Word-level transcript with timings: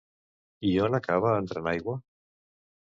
I 0.69 0.71
on 0.85 0.97
acaba 1.01 1.37
entrant 1.43 1.71
aigua? 1.77 1.99